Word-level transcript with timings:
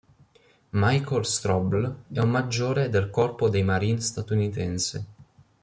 Michael 0.71 1.25
Strobl 1.27 2.05
è 2.11 2.17
un 2.17 2.31
maggiore 2.31 2.89
del 2.89 3.11
corpo 3.11 3.49
dei 3.49 3.61
marine 3.61 4.01
statunitense. 4.01 5.05